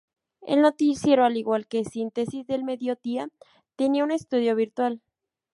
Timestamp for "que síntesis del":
1.67-2.63